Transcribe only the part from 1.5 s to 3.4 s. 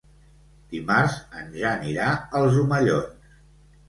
Jan irà als Omellons.